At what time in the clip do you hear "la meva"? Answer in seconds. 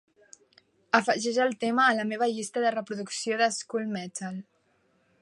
1.99-2.31